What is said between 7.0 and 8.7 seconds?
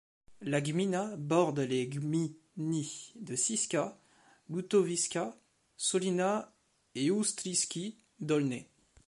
Ustrzyki Dolne.